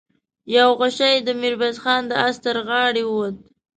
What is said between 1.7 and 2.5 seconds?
خان د آس